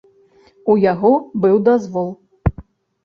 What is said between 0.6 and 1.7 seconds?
У яго быў